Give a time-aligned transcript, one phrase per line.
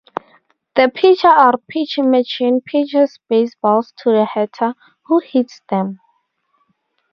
[0.75, 4.73] The pitcher or pitching machine pitches baseballs to the batter,
[5.05, 5.99] who hits them.